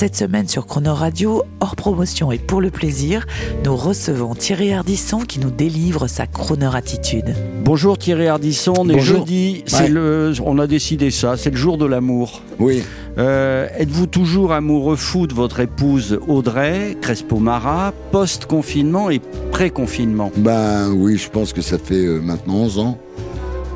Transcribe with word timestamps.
Cette 0.00 0.16
semaine 0.16 0.48
sur 0.48 0.64
Croner 0.66 0.88
Radio, 0.88 1.42
hors 1.60 1.76
promotion 1.76 2.32
et 2.32 2.38
pour 2.38 2.62
le 2.62 2.70
plaisir, 2.70 3.26
nous 3.66 3.76
recevons 3.76 4.34
Thierry 4.34 4.72
Ardisson 4.72 5.18
qui 5.18 5.38
nous 5.40 5.50
délivre 5.50 6.06
sa 6.06 6.26
Croner 6.26 6.74
attitude. 6.74 7.34
Bonjour 7.62 7.98
Thierry 7.98 8.26
Ardisson, 8.26 8.72
on 8.78 8.88
est 8.88 8.94
Bonjour. 8.94 9.18
jeudi, 9.26 9.62
le, 9.90 10.32
on 10.42 10.58
a 10.58 10.66
décidé 10.66 11.10
ça, 11.10 11.36
c'est 11.36 11.50
le 11.50 11.58
jour 11.58 11.76
de 11.76 11.84
l'amour. 11.84 12.40
Oui, 12.58 12.82
Euh, 13.18 13.68
Êtes-vous 13.76 14.06
toujours 14.06 14.52
amoureux 14.54 14.96
fou 14.96 15.26
de 15.26 15.34
votre 15.34 15.60
épouse 15.60 16.18
Audrey 16.28 16.96
Crespo-Mara, 17.02 17.92
post-confinement 18.10 19.10
et 19.10 19.20
pré-confinement? 19.52 20.32
Ben 20.38 20.90
oui, 20.96 21.18
je 21.18 21.28
pense 21.28 21.52
que 21.52 21.60
ça 21.60 21.76
fait 21.76 22.06
euh, 22.06 22.20
maintenant 22.22 22.54
11 22.54 22.78
ans 22.78 22.98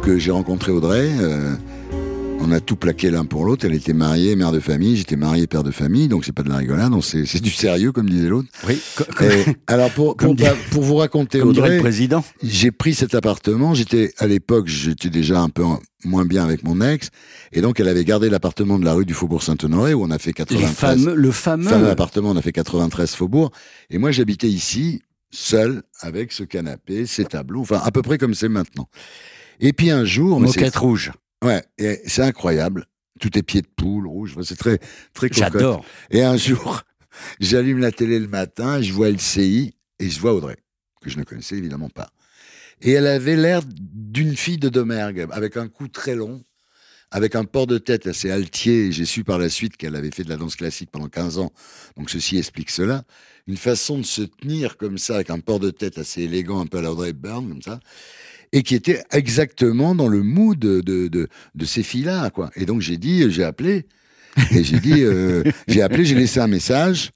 que 0.00 0.16
j'ai 0.16 0.30
rencontré 0.30 0.72
Audrey. 0.72 1.11
euh, 1.20 1.52
on 2.41 2.52
a 2.52 2.61
tout 2.61 2.77
plaqué 2.77 3.11
l'un 3.11 3.24
pour 3.24 3.45
l'autre. 3.45 3.65
Elle 3.65 3.74
était 3.74 3.93
mariée, 3.93 4.37
mère 4.37 4.52
de 4.52 4.61
famille, 4.61 4.97
j'étais 4.97 5.16
marié, 5.16 5.47
père 5.47 5.62
de 5.62 5.70
famille, 5.70 6.09
donc 6.09 6.25
c'est 6.25 6.33
pas 6.33 6.42
de 6.42 6.48
la 6.51 6.56
rigolade, 6.59 6.92
c'est 7.02 7.25
c'est 7.27 7.41
du 7.41 7.51
sérieux, 7.51 7.92
comme 7.92 8.09
disait 8.09 8.29
l'autre. 8.29 8.48
Oui, 8.66 8.79
Et 9.23 9.45
Alors 9.66 9.91
pour, 9.91 10.16
pour, 10.19 10.34
dit- 10.34 10.45
pour 10.70 10.83
vous 10.83 10.97
raconter 10.97 11.39
comme 11.41 11.53
dirait 11.53 11.69
le 11.69 11.75
Audrey, 11.77 11.83
président. 11.83 12.25
j'ai 12.42 12.70
pris 12.70 12.95
cet 12.95 13.14
appartement. 13.14 13.75
J'étais 13.75 14.12
à 14.19 14.27
l'époque, 14.27 14.67
j'étais 14.69 15.11
déjà 15.11 15.41
un 15.41 15.48
peu 15.48 15.62
moins 16.05 16.27
bien 16.27 16.45
avec 16.45 16.64
mon 16.64 16.81
ex, 16.83 17.08
et 17.53 17.61
donc 17.62 17.81
elle 17.81 17.89
avait 17.89 18.05
gardé 18.05 18.28
l'appartement 18.28 18.78
de 18.78 18.84
la 18.84 18.92
rue 18.92 19.06
du 19.06 19.14
Faubourg 19.14 19.42
Saint-Honoré 19.42 19.95
où 19.95 20.03
on 20.05 20.11
a 20.11 20.19
fait 20.19 20.30
Les 20.30 20.34
93 20.34 20.75
fameux, 20.75 21.14
le 21.14 21.30
fameux, 21.30 21.69
fameux 21.70 21.89
appartement, 21.89 22.30
on 22.30 22.36
a 22.36 22.42
fait 22.42 22.53
93 22.53 23.11
Faubourg. 23.14 23.51
Et 23.91 23.97
moi, 23.98 24.11
j'habitais 24.11 24.48
ici, 24.48 25.01
seul, 25.30 25.83
avec 26.01 26.30
ce 26.33 26.45
canapé, 26.45 27.06
ces 27.06 27.25
tableaux, 27.25 27.62
enfin, 27.62 27.80
à 27.83 27.91
peu 27.91 28.03
près 28.03 28.19
comme 28.19 28.34
c'est 28.34 28.48
maintenant. 28.51 28.89
Et 29.61 29.73
puis 29.73 29.91
un 29.91 30.05
jour, 30.05 30.41
moquette 30.41 30.77
rouge. 30.77 31.12
Ouais, 31.45 31.64
et 31.78 32.00
c'est 32.06 32.23
incroyable. 32.23 32.87
Tout 33.20 33.39
est 33.39 33.42
pieds 33.42 33.62
de 33.62 33.69
poule, 33.69 34.06
rouge, 34.09 34.34
c'est 34.42 34.56
très, 34.56 34.78
très. 35.12 35.28
J'adore. 35.31 35.84
Et 36.11 36.23
un 36.23 36.36
jour, 36.36 36.83
j'allume 37.41 37.78
la 37.78 37.92
télé 37.92 38.19
le 38.19 38.27
matin, 38.27 38.83
je 38.83 38.92
vois 38.92 39.11
LCI, 39.11 39.75
et 40.01 40.11
je 40.11 40.20
vois 40.20 40.34
Audrey, 40.34 40.56
que 41.01 41.11
je 41.11 41.19
ne 41.19 41.25
connaissais 41.25 41.56
évidemment 41.56 41.89
pas. 41.89 42.11
Et 42.83 42.92
elle 42.92 43.06
avait 43.06 43.36
l'air 43.36 43.62
d'une 43.64 44.36
fille 44.36 44.59
de 44.59 44.69
Domergue, 44.69 45.27
avec 45.31 45.56
un 45.56 45.69
cou 45.69 45.86
très 45.89 46.17
long, 46.17 46.42
avec 47.11 47.36
un 47.36 47.45
port 47.45 47.69
de 47.69 47.79
tête 47.79 48.08
assez 48.08 48.31
altier. 48.31 48.91
J'ai 48.91 49.05
su 49.05 49.23
par 49.23 49.39
la 49.39 49.48
suite 49.48 49.77
qu'elle 49.77 49.95
avait 49.95 50.11
fait 50.11 50.25
de 50.25 50.29
la 50.29 50.36
danse 50.36 50.56
classique 50.56 50.91
pendant 50.91 51.08
15 51.08 51.39
ans, 51.39 51.53
donc 51.97 52.11
ceci 52.11 52.36
explique 52.36 52.70
cela. 52.70 53.05
Une 53.47 53.56
façon 53.56 53.98
de 53.98 54.05
se 54.05 54.23
tenir 54.23 54.77
comme 54.77 54.98
ça, 54.98 55.17
avec 55.17 55.31
un 55.31 55.39
port 55.39 55.61
de 55.61 55.70
tête 55.70 55.98
assez 55.98 56.23
élégant, 56.23 56.61
un 56.61 56.67
peu 56.67 56.79
à 56.79 56.83
la 56.83 56.91
Audrey 56.91 57.11
Hepburn, 57.11 57.48
comme 57.48 57.62
ça, 57.62 57.79
et 58.53 58.62
qui 58.62 58.75
était 58.75 59.03
exactement 59.12 59.95
dans 59.95 60.09
le 60.09 60.23
mood 60.23 60.59
de, 60.59 60.81
de, 60.81 61.09
de, 61.09 61.28
de 61.55 61.64
ces 61.64 61.83
filles-là, 61.83 62.31
quoi. 62.31 62.51
Et 62.56 62.67
donc 62.67 62.81
j'ai 62.81 62.97
dit, 62.97 63.31
j'ai 63.31 63.45
appelé, 63.45 63.86
et 64.51 64.64
j'ai 64.64 64.81
dit, 64.81 65.03
euh, 65.03 65.42
j'ai 65.69 65.83
appelé, 65.83 66.05
j'ai 66.05 66.14
laissé 66.14 66.41
un 66.41 66.47
message 66.47 67.11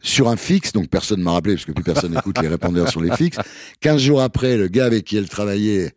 sur 0.00 0.28
un 0.28 0.36
fixe, 0.36 0.72
donc 0.72 0.88
personne 0.88 1.20
ne 1.20 1.24
m'a 1.24 1.32
rappelé, 1.32 1.54
parce 1.54 1.64
que 1.64 1.72
plus 1.72 1.82
personne 1.82 2.12
n'écoute 2.12 2.38
les 2.42 2.48
répondeurs 2.48 2.90
sur 2.90 3.00
les 3.00 3.14
fixes. 3.16 3.38
15 3.80 4.00
jours 4.00 4.20
après, 4.20 4.56
le 4.58 4.68
gars 4.68 4.84
avec 4.84 5.04
qui 5.04 5.16
elle 5.16 5.28
travaillait, 5.28 5.92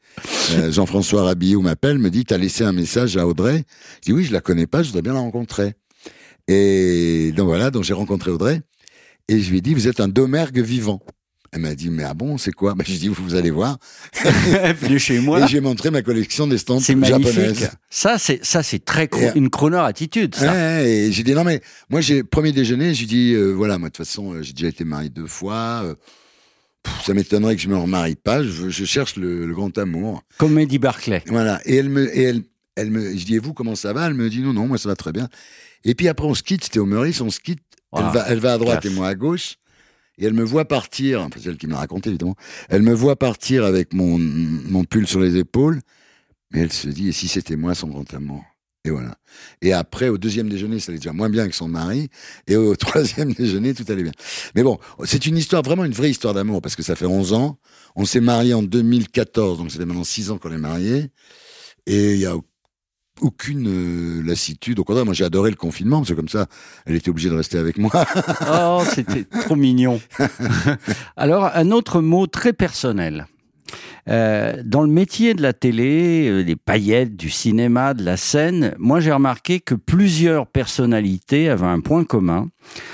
euh, 0.54 0.72
Jean-François 0.72 1.24
Rabillot, 1.24 1.62
m'appelle, 1.62 2.00
me 2.00 2.10
dit, 2.10 2.24
t'as 2.24 2.38
laissé 2.38 2.64
un 2.64 2.72
message 2.72 3.18
à 3.18 3.28
Audrey 3.28 3.66
Je 4.02 4.06
dis, 4.06 4.14
oui, 4.14 4.24
je 4.24 4.32
la 4.32 4.40
connais 4.40 4.66
pas, 4.66 4.82
je 4.82 4.88
voudrais 4.88 5.02
bien 5.02 5.14
la 5.14 5.20
rencontrer. 5.20 5.74
Et 6.48 7.34
donc 7.36 7.48
voilà, 7.48 7.70
donc 7.70 7.84
j'ai 7.84 7.94
rencontré 7.94 8.32
Audrey, 8.32 8.62
et 9.28 9.42
je 9.42 9.52
lui 9.52 9.58
ai 9.58 9.62
dit, 9.62 9.74
vous 9.74 9.90
êtes 9.90 10.00
un 10.00 10.08
domergue 10.08 10.60
vivant. 10.60 11.02
Elle 11.52 11.62
m'a 11.62 11.76
dit, 11.76 11.90
mais 11.90 12.04
ah 12.04 12.14
bon, 12.14 12.38
c'est 12.38 12.52
quoi? 12.52 12.76
Bah, 12.76 12.84
J'ai 12.88 12.98
dit, 12.98 13.08
vous 13.08 13.36
allez 13.36 13.52
voir. 13.52 13.78
Venez 14.82 15.00
chez 15.00 15.20
moi. 15.20 15.42
Et 15.44 15.48
j'ai 15.48 15.62
montré 15.62 15.90
ma 15.92 16.02
collection 16.02 16.46
d'estampes 16.48 16.82
japonaises. 17.04 17.70
Ça, 17.90 18.18
c'est 18.18 18.44
ça, 18.46 18.64
c'est 18.64 18.84
très 18.84 19.08
cro- 19.08 19.22
Et- 19.22 19.38
une 19.38 19.50
Crooner 19.50 19.78
attitude. 19.80 20.36
Ça. 20.36 20.52
Ouais, 20.52 20.90
et 20.90 21.12
j'ai 21.12 21.24
dit 21.24 21.34
non 21.34 21.44
mais 21.44 21.62
moi 21.90 22.02
j'ai 22.02 22.24
premier 22.24 22.52
déjeuner, 22.52 22.94
j'ai 22.94 23.06
dit 23.06 23.34
euh, 23.34 23.52
voilà 23.54 23.78
moi 23.78 23.90
de 23.90 23.94
toute 23.94 24.06
façon 24.06 24.34
euh, 24.34 24.42
j'ai 24.44 24.54
déjà 24.54 24.68
été 24.68 24.84
marié 24.84 25.10
deux 25.10 25.26
fois, 25.28 25.82
euh, 25.86 25.96
pff, 26.84 27.06
ça 27.06 27.14
m'étonnerait 27.14 27.56
que 27.56 27.62
je 27.62 27.70
me 27.70 27.78
remarie 27.78 28.16
pas, 28.16 28.44
je, 28.44 28.70
cherche 28.86 29.16
le, 29.16 29.46
le 29.48 29.54
grand 29.56 29.76
amour. 29.78 30.22
Comédie 30.38 30.80
Barclay. 30.80 31.24
Voilà 31.28 31.62
et 31.66 31.76
elle 31.78 31.90
me 31.90 32.16
et 32.18 32.24
elle 32.24 32.42
elle 32.76 32.92
me 32.92 33.18
je 33.18 33.26
dis 33.26 33.36
et 33.36 33.40
vous 33.40 33.54
comment 33.54 33.76
ça 33.76 33.94
va? 33.94 34.08
Elle 34.08 34.14
me 34.14 34.30
dit 34.30 34.42
non 34.42 34.54
non 34.54 34.68
moi 34.68 34.78
ça 34.78 34.90
va 34.90 34.96
très 34.96 35.12
bien. 35.14 35.30
Et 35.86 35.96
puis 35.96 36.08
après 36.10 36.26
on 36.28 36.36
se 36.36 36.44
quitte, 36.44 36.66
c'était 36.66 36.80
au 36.80 36.86
Meurice, 36.86 37.22
on 37.22 37.30
se 37.30 37.40
quitte, 37.40 37.60
elle 37.96 38.04
va 38.04 38.26
elle 38.28 38.40
va 38.40 38.54
à 38.54 38.58
droite 38.58 38.82
Classe. 38.82 38.92
et 38.92 38.96
moi 38.96 39.08
à 39.08 39.16
gauche. 39.16 39.56
Et 40.18 40.26
elle 40.26 40.34
me 40.34 40.44
voit 40.44 40.66
partir, 40.66 41.22
enfin 41.22 41.40
c'est 41.42 41.50
elle 41.50 41.58
qui 41.58 41.68
me 41.68 41.76
raconté 41.76 42.10
évidemment. 42.10 42.36
Elle 42.70 42.82
me 42.82 42.94
voit 42.94 43.18
partir 43.18 43.66
avec 43.66 43.94
mon 43.94 44.18
mon 44.18 44.84
pull 44.84 45.08
sur 45.08 45.20
les 45.20 45.38
épaules, 45.38 45.82
mais 46.52 46.62
elle 46.62 46.74
se 46.74 46.88
dit 46.88 47.10
et 47.10 47.12
si 47.12 47.28
c'était 47.28 47.56
moi 47.56 47.76
son 47.76 47.88
grand 47.88 48.12
amour 48.14 48.44
et 48.88 48.92
voilà. 48.92 49.18
Et 49.62 49.74
après, 49.74 50.10
au 50.10 50.18
deuxième 50.18 50.50
déjeuner, 50.50 50.80
ça 50.80 50.92
allait 50.92 51.00
déjà 51.00 51.14
moins 51.14 51.30
bien 51.30 51.48
que 51.48 51.56
son 51.56 51.68
mari. 51.68 52.10
Et 52.48 52.56
au 52.56 52.76
troisième 52.78 53.34
déjeuner, 53.34 53.74
tout 53.74 53.86
allait 53.90 54.04
bien. 54.04 54.14
Mais 54.56 54.64
bon, 54.64 54.80
c'est 55.06 55.26
une 55.26 55.38
histoire, 55.38 55.62
vraiment 55.62 55.86
une 55.86 55.94
vraie 55.94 56.10
histoire 56.10 56.34
d'amour, 56.34 56.62
parce 56.62 56.76
que 56.76 56.84
ça 56.84 56.96
fait 56.96 57.06
11 57.06 57.34
ans. 57.34 57.60
On 57.96 58.06
s'est 58.06 58.22
mariés 58.22 58.54
en 58.54 58.64
2014, 58.64 59.60
donc 59.60 59.72
ça 59.72 59.78
fait 59.78 59.86
maintenant 59.86 60.04
6 60.04 60.32
ans 60.32 60.38
qu'on 60.38 60.52
est 60.52 60.58
mariés. 60.58 61.12
Et 61.86 62.14
il 62.14 62.20
y 62.20 62.26
a 62.26 62.36
aucune 63.22 63.68
euh, 63.68 64.24
lassitude. 64.24 64.80
Au 64.80 64.84
contraire, 64.84 65.06
moi 65.06 65.14
j'ai 65.14 65.26
adoré 65.26 65.50
le 65.50 65.56
confinement, 65.56 65.98
parce 66.00 66.10
que 66.10 66.16
comme 66.16 66.30
ça, 66.30 66.48
elle 66.86 66.96
était 66.96 67.10
obligée 67.10 67.30
de 67.30 67.36
rester 67.36 67.58
avec 67.58 67.78
moi. 67.78 67.92
Oh, 68.50 68.82
c'était 68.94 69.24
trop 69.24 69.56
mignon. 69.56 70.00
Alors, 71.18 71.50
un 71.54 71.72
autre 71.72 72.02
mot 72.02 72.28
très 72.28 72.54
personnel. 72.54 73.28
Euh, 74.10 74.62
dans 74.64 74.82
le 74.82 74.88
métier 74.88 75.34
de 75.34 75.42
la 75.42 75.54
télé, 75.54 76.30
euh, 76.30 76.44
des 76.44 76.56
paillettes, 76.56 77.18
du 77.18 77.30
cinéma, 77.30 77.94
de 77.94 78.04
la 78.04 78.16
scène, 78.16 78.74
moi 78.78 79.00
j'ai 79.00 79.12
remarqué 79.12 79.60
que 79.60 79.76
plusieurs 79.76 80.48
personnalités 80.48 81.50
avaient 81.50 81.66
un 81.66 81.82
point 81.82 82.06
commun, 82.06 82.50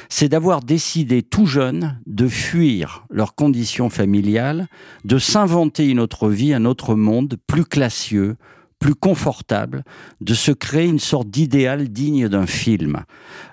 c'est 0.09 0.29
d'avoir 0.29 0.61
décidé 0.61 1.21
tout 1.21 1.45
jeune 1.45 1.99
de 2.07 2.27
fuir 2.27 3.05
leurs 3.11 3.35
conditions 3.35 3.89
familiales, 3.89 4.67
de 5.05 5.19
s'inventer 5.19 5.87
une 5.87 5.99
autre 5.99 6.29
vie, 6.29 6.53
un 6.53 6.65
autre 6.65 6.95
monde 6.95 7.37
plus 7.45 7.65
classieux, 7.65 8.35
plus 8.83 8.95
confortable, 8.95 9.83
de 10.19 10.33
se 10.33 10.51
créer 10.51 10.85
une 10.87 10.99
sorte 10.99 11.29
d'idéal 11.29 11.87
digne 11.87 12.27
d'un 12.27 12.45
film. 12.45 13.03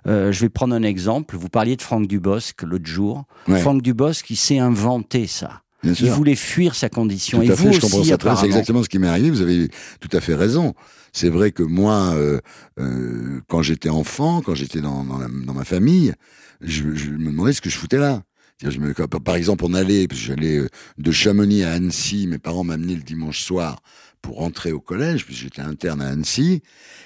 Euh, 0.08 0.32
je 0.32 0.40
vais 0.40 0.48
prendre 0.48 0.74
un 0.74 0.82
exemple. 0.82 1.36
Vous 1.36 1.48
parliez 1.48 1.76
de 1.76 1.82
Franck 1.82 2.08
Dubosc 2.08 2.62
l'autre 2.62 2.86
jour. 2.86 3.26
Ouais. 3.46 3.60
Franck 3.60 3.80
Dubosc, 3.80 4.28
il 4.30 4.36
s'est 4.36 4.58
inventé 4.58 5.28
ça. 5.28 5.62
Bien 5.84 5.92
Il 5.92 5.96
sûr. 5.96 6.14
voulait 6.14 6.34
fuir 6.34 6.74
sa 6.74 6.88
condition. 6.88 7.38
Tout 7.38 7.44
Et 7.44 7.50
à 7.52 7.54
vous 7.54 7.66
fait, 7.68 7.72
je 7.74 7.80
comprends 7.80 7.98
aussi, 8.00 8.08
ça. 8.10 8.36
C'est 8.36 8.46
exactement 8.46 8.82
ce 8.82 8.88
qui 8.88 8.98
m'est 8.98 9.06
arrivé. 9.06 9.30
Vous 9.30 9.40
avez 9.40 9.68
tout 10.00 10.14
à 10.14 10.20
fait 10.20 10.34
raison. 10.34 10.74
C'est 11.12 11.28
vrai 11.28 11.52
que 11.52 11.62
moi, 11.62 12.12
euh, 12.16 12.40
euh, 12.80 13.40
quand 13.48 13.62
j'étais 13.62 13.88
enfant, 13.88 14.42
quand 14.42 14.56
j'étais 14.56 14.80
dans, 14.80 15.04
dans, 15.04 15.18
la- 15.18 15.28
dans 15.46 15.54
ma 15.54 15.64
famille, 15.64 16.12
je, 16.60 16.92
je 16.94 17.10
me 17.10 17.30
demandais 17.30 17.52
ce 17.52 17.60
que 17.60 17.70
je 17.70 17.76
foutais 17.78 17.98
là. 17.98 18.22
Je 18.62 18.78
me, 18.78 18.92
par 18.92 19.36
exemple, 19.36 19.64
on 19.64 19.72
allait, 19.72 20.06
j'allais 20.12 20.60
de 20.98 21.10
Chamonix 21.12 21.62
à 21.64 21.72
Annecy, 21.72 22.26
mes 22.26 22.38
parents 22.38 22.62
m'amenaient 22.64 22.96
le 22.96 23.00
dimanche 23.02 23.40
soir 23.42 23.80
pour 24.22 24.36
rentrer 24.36 24.72
au 24.72 24.80
collège, 24.80 25.24
puisque 25.24 25.42
j'étais 25.42 25.62
interne 25.62 26.02
à 26.02 26.08
Annecy, 26.08 26.62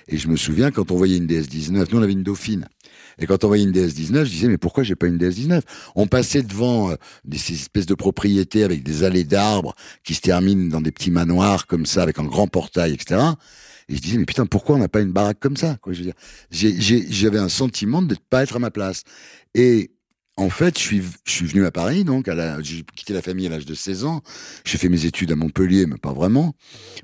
et 0.08 0.16
je 0.16 0.28
me 0.28 0.36
souviens 0.36 0.70
quand 0.70 0.90
on 0.90 0.96
voyait 0.96 1.16
une 1.16 1.26
DS-19, 1.26 1.86
nous 1.90 1.98
on 1.98 2.02
avait 2.02 2.12
une 2.12 2.22
Dauphine, 2.22 2.68
et 3.18 3.26
quand 3.26 3.44
on 3.44 3.48
voyait 3.48 3.64
une 3.64 3.72
DS-19, 3.72 4.24
je 4.24 4.30
disais 4.30 4.48
mais 4.48 4.58
pourquoi 4.58 4.82
j'ai 4.82 4.96
pas 4.96 5.06
une 5.06 5.18
DS-19 5.18 5.62
On 5.94 6.06
passait 6.06 6.42
devant 6.42 6.90
euh, 6.90 6.96
des 7.24 7.38
ces 7.38 7.54
espèces 7.54 7.86
de 7.86 7.94
propriétés 7.94 8.64
avec 8.64 8.82
des 8.82 9.04
allées 9.04 9.24
d'arbres 9.24 9.74
qui 10.02 10.14
se 10.14 10.20
terminent 10.20 10.68
dans 10.68 10.80
des 10.80 10.92
petits 10.92 11.10
manoirs 11.10 11.66
comme 11.66 11.86
ça, 11.86 12.02
avec 12.02 12.18
un 12.18 12.24
grand 12.24 12.48
portail, 12.48 12.92
etc. 12.92 13.20
Et 13.88 13.96
je 13.96 14.00
disais 14.00 14.18
mais 14.18 14.24
putain 14.24 14.46
pourquoi 14.46 14.76
on 14.76 14.78
n'a 14.78 14.88
pas 14.88 15.00
une 15.00 15.12
baraque 15.12 15.40
comme 15.40 15.56
ça? 15.56 15.76
J'avais 16.50 17.38
un 17.38 17.48
sentiment 17.48 18.02
de 18.02 18.14
ne 18.14 18.18
pas 18.30 18.42
être 18.42 18.56
à 18.56 18.58
ma 18.58 18.70
place. 18.70 19.04
Et 19.54 19.90
en 20.36 20.50
fait, 20.50 20.78
je 20.78 20.82
suis, 20.82 21.02
je 21.24 21.44
venu 21.44 21.64
à 21.64 21.70
Paris, 21.70 22.04
donc 22.04 22.28
à 22.28 22.60
j'ai 22.60 22.84
quitté 22.96 23.14
la 23.14 23.22
famille 23.22 23.46
à 23.46 23.50
l'âge 23.50 23.66
de 23.66 23.74
16 23.74 24.04
ans. 24.04 24.20
J'ai 24.64 24.78
fait 24.78 24.88
mes 24.88 25.06
études 25.06 25.30
à 25.30 25.36
Montpellier, 25.36 25.86
mais 25.86 25.96
pas 25.96 26.12
vraiment. 26.12 26.54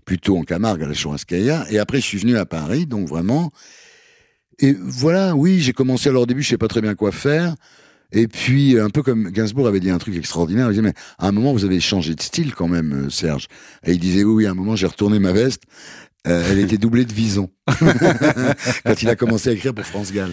Plutôt 0.05 0.37
en 0.37 0.43
Camargue, 0.43 0.83
à 0.83 0.89
la 0.89 0.95
Chourinskaya. 0.95 1.65
Et 1.71 1.79
après, 1.79 1.99
je 2.01 2.07
suis 2.07 2.19
venu 2.19 2.37
à 2.37 2.45
Paris, 2.45 2.87
donc 2.87 3.09
vraiment. 3.09 3.53
Et 4.59 4.75
voilà, 4.79 5.37
oui, 5.37 5.61
j'ai 5.61 5.73
commencé 5.73 6.09
alors 6.09 6.23
au 6.23 6.27
début, 6.27 6.43
je 6.43 6.49
sais 6.49 6.59
pas 6.59 6.69
très 6.69 6.81
bien 6.81 6.95
quoi 6.95 7.13
faire. 7.13 7.55
Et 8.13 8.27
puis, 8.27 8.79
un 8.79 8.91
peu 8.91 9.03
comme 9.05 9.31
Gainsbourg 9.31 9.69
avait 9.69 9.79
dit 9.79 9.91
un 9.91 9.99
truc 9.99 10.17
extraordinaire, 10.17 10.67
il 10.67 10.71
disait, 10.71 10.83
mais 10.83 10.95
à 11.19 11.29
un 11.29 11.33
moment, 11.33 11.53
vous 11.53 11.65
avez 11.65 11.79
changé 11.79 12.17
de 12.17 12.21
style 12.21 12.55
quand 12.55 12.67
même, 12.67 13.07
euh, 13.07 13.11
Serge. 13.11 13.47
Et 13.87 13.93
il 13.93 14.01
disait, 14.01 14.25
oui, 14.25 14.35
oui, 14.35 14.47
à 14.47 14.51
un 14.51 14.55
moment, 14.55 14.75
j'ai 14.75 14.89
retourné 14.89 15.21
ma 15.21 15.33
veste. 15.33 15.63
Euh, 16.27 16.45
elle 16.51 16.59
était 16.59 16.77
doublée 16.77 17.05
de 17.05 17.13
vison. 17.13 17.51
quand 18.85 19.03
il 19.03 19.09
a 19.09 19.17
commencé 19.17 19.49
à 19.49 19.53
écrire 19.53 19.73
pour 19.73 19.87
France 19.87 20.13
Gall. 20.13 20.33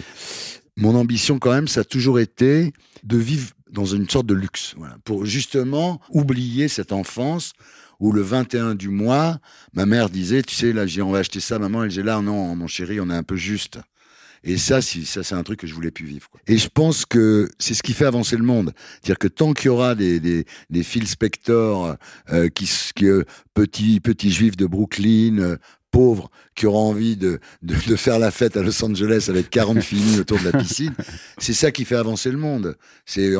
Mon 0.78 0.94
ambition, 0.94 1.40
quand 1.40 1.50
même, 1.50 1.66
ça 1.66 1.80
a 1.80 1.84
toujours 1.84 2.20
été 2.20 2.72
de 3.02 3.16
vivre 3.16 3.50
dans 3.68 3.84
une 3.84 4.08
sorte 4.08 4.26
de 4.26 4.34
luxe, 4.34 4.74
voilà, 4.76 4.96
pour 5.04 5.26
justement 5.26 6.00
oublier 6.10 6.68
cette 6.68 6.92
enfance 6.92 7.52
où 7.98 8.12
le 8.12 8.22
21 8.22 8.76
du 8.76 8.88
mois, 8.88 9.40
ma 9.74 9.86
mère 9.86 10.08
disait, 10.08 10.42
tu 10.44 10.54
sais, 10.54 10.72
là, 10.72 10.84
on 11.02 11.10
va 11.10 11.18
acheter 11.18 11.40
ça, 11.40 11.58
maman, 11.58 11.82
elle 11.82 11.88
disait, 11.88 12.04
là, 12.04 12.20
non, 12.22 12.54
mon 12.54 12.68
chéri, 12.68 13.00
on 13.00 13.10
est 13.10 13.14
un 13.14 13.24
peu 13.24 13.34
juste. 13.34 13.80
Et 14.44 14.56
ça, 14.56 14.80
si, 14.80 15.04
ça, 15.04 15.24
c'est 15.24 15.34
un 15.34 15.42
truc 15.42 15.58
que 15.58 15.66
je 15.66 15.74
voulais 15.74 15.90
plus 15.90 16.06
vivre. 16.06 16.28
Et 16.46 16.58
je 16.58 16.68
pense 16.68 17.04
que 17.04 17.50
c'est 17.58 17.74
ce 17.74 17.82
qui 17.82 17.92
fait 17.92 18.04
avancer 18.04 18.36
le 18.36 18.44
monde. 18.44 18.72
C'est-à-dire 18.92 19.18
que 19.18 19.26
tant 19.26 19.52
qu'il 19.52 19.66
y 19.66 19.68
aura 19.68 19.96
des, 19.96 20.20
des, 20.20 20.44
des 20.70 20.82
Phil 20.84 21.08
Spector, 21.08 21.96
euh, 22.32 22.48
qui, 22.48 22.70
qui 22.94 23.06
euh, 23.06 23.24
petits, 23.54 23.98
petits 23.98 24.30
juifs 24.30 24.56
de 24.56 24.66
Brooklyn, 24.66 25.38
euh, 25.38 25.56
pauvres, 25.90 26.30
qui 26.54 26.66
auront 26.66 26.90
envie 26.90 27.16
de, 27.16 27.40
de, 27.62 27.74
de 27.86 27.96
faire 27.96 28.18
la 28.18 28.30
fête 28.30 28.56
à 28.56 28.62
Los 28.62 28.82
Angeles 28.84 29.26
avec 29.28 29.50
40 29.50 29.80
filles 29.82 30.20
autour 30.20 30.38
de 30.38 30.44
la 30.44 30.58
piscine, 30.58 30.94
c'est 31.38 31.52
ça 31.52 31.70
qui 31.70 31.84
fait 31.84 31.96
avancer 31.96 32.30
le 32.30 32.38
monde. 32.38 32.76
C'est, 33.06 33.32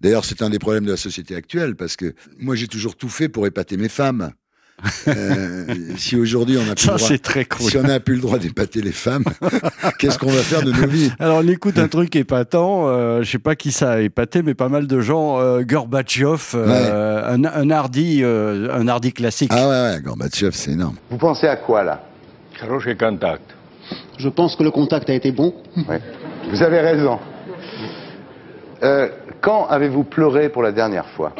d'ailleurs, 0.00 0.24
c'est 0.24 0.42
un 0.42 0.50
des 0.50 0.58
problèmes 0.58 0.84
de 0.84 0.90
la 0.90 0.96
société 0.96 1.34
actuelle, 1.34 1.76
parce 1.76 1.96
que 1.96 2.14
moi, 2.38 2.54
j'ai 2.54 2.68
toujours 2.68 2.96
tout 2.96 3.08
fait 3.08 3.28
pour 3.28 3.46
épater 3.46 3.76
mes 3.76 3.88
femmes. 3.88 4.32
Euh, 5.08 5.64
si 5.96 6.16
aujourd'hui 6.16 6.58
on 6.58 6.70
a 6.70 6.74
plus 6.74 6.86
droit, 6.86 6.98
si 6.98 7.78
on 7.78 7.82
n'a 7.82 7.98
plus 7.98 8.16
le 8.16 8.20
droit 8.20 8.38
d'épater 8.38 8.82
les 8.82 8.92
femmes, 8.92 9.24
qu'est-ce 9.98 10.18
qu'on 10.18 10.30
va 10.30 10.42
faire 10.42 10.62
de 10.62 10.72
nos 10.72 10.86
vies? 10.86 11.10
Alors 11.18 11.38
on 11.38 11.48
écoute 11.48 11.78
un 11.78 11.88
truc 11.88 12.14
épatant. 12.14 12.88
Euh, 12.88 13.22
je 13.22 13.30
sais 13.30 13.38
pas 13.38 13.56
qui 13.56 13.72
ça 13.72 13.92
a 13.92 14.00
épaté, 14.00 14.42
mais 14.42 14.54
pas 14.54 14.68
mal 14.68 14.86
de 14.86 15.00
gens. 15.00 15.40
Euh, 15.40 15.62
Gorbatchev, 15.62 16.52
euh, 16.54 17.36
un, 17.36 17.70
hardi, 17.70 18.20
euh, 18.22 18.68
un 18.72 18.86
hardi 18.86 19.12
classique. 19.12 19.50
Ah 19.54 19.68
ouais, 19.68 19.94
ouais 19.94 20.00
Gorbatchev, 20.02 20.52
c'est 20.52 20.72
énorme. 20.72 20.96
Vous 21.10 21.18
pensez 21.18 21.46
à 21.46 21.56
quoi 21.56 21.82
là? 21.82 22.02
Contact. 22.98 23.54
Je 24.18 24.28
pense 24.28 24.56
que 24.56 24.62
le 24.62 24.70
contact 24.70 25.08
a 25.10 25.14
été 25.14 25.30
bon. 25.30 25.54
Vous 26.50 26.62
avez 26.62 26.80
raison. 26.80 27.18
quand 29.40 29.66
avez-vous 29.68 30.04
pleuré 30.04 30.48
pour 30.48 30.62
la 30.62 30.72
dernière 30.72 31.08
fois? 31.10 31.34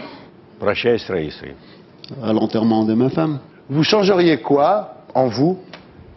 À 2.24 2.34
l'enterrement 2.34 2.84
de 2.86 2.94
ma 2.94 3.10
femme. 3.10 3.40
Vous 3.70 3.84
changeriez 3.84 4.38
quoi 4.38 4.96
en 5.14 5.28
vous 5.28 5.58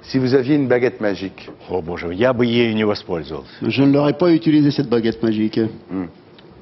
si 0.02 0.18
vous 0.18 0.34
aviez 0.34 0.56
une 0.56 0.68
baguette 0.68 1.00
magique 1.00 1.48
О 1.70 1.80
боже, 1.80 2.12
я 2.14 2.34
бы 2.34 2.44
ею 2.44 2.74
не 2.74 2.84
воспользовался. 2.84 3.48
Je 3.62 3.82
ne 3.84 3.92
l'aurais 3.92 4.12
pas 4.18 4.30
utilisé 4.32 4.70
cette 4.70 4.88
baguette 4.88 5.22
magique. 5.22 5.58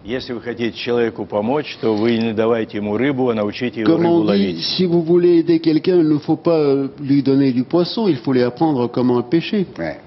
Если 0.04 0.32
вы 0.32 0.40
хотите 0.40 0.76
человеку 0.76 1.24
помочь, 1.26 1.76
то 1.80 1.94
вы 1.94 2.18
не 2.18 2.32
давайте 2.32 2.78
ему 2.78 2.96
рыбу, 2.96 3.30
а 3.30 3.34
научите 3.34 3.80
его 3.80 3.92
Comme 3.92 4.02
рыбу 4.02 4.14
on 4.14 4.22
dit, 4.22 4.26
ловить. 4.28 4.64
si 4.64 4.84
vous 4.84 5.02
voulez 5.02 5.38
aider 5.38 5.60
quelqu'un, 5.60 5.96
il 5.98 6.08
ne 6.08 6.18
faut 6.18 6.36
pas 6.36 6.58
euh, 6.58 6.88
lui 7.00 7.22
donner 7.22 7.52
du 7.52 7.62
poisson, 7.64 8.08
il 8.08 8.16
faut 8.16 8.32
lui 8.32 8.42
apprendre 8.42 8.88
comment 8.88 9.16
le 9.16 9.22
pêcher. 9.24 9.66
Ouais. 9.78 9.98